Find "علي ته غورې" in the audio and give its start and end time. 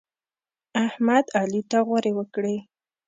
1.39-2.11